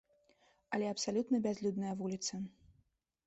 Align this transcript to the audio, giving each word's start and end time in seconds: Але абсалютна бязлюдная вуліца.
Але 0.77 0.85
абсалютна 0.93 1.41
бязлюдная 1.45 1.91
вуліца. 1.99 2.39